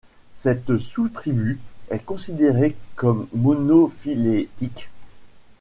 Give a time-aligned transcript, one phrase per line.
[0.33, 1.59] Cette sous-tribu
[1.91, 4.89] est considérée comme monophylétique.